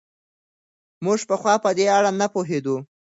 موږ 1.05 1.19
پخوا 1.29 1.55
په 1.63 1.69
دې 1.77 1.85
اړه 1.97 2.11
نه 2.21 2.27
پوهېدو. 2.33 2.75